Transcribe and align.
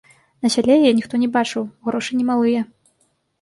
На 0.45 0.49
сяле 0.53 0.77
яе 0.83 0.93
ніхто 0.99 1.19
не 1.25 1.29
бачыў, 1.35 1.67
грошы 1.89 2.11
не 2.21 2.25
малыя. 2.31 2.65